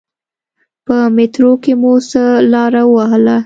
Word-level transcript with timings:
په 0.85 0.97
میترو 1.15 1.51
کې 1.63 1.73
مو 1.81 1.93
څه 2.09 2.23
لاره 2.51 2.83
و 2.85 2.89
وهله. 2.95 3.37